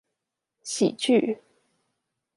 [0.63, 1.39] 喜劇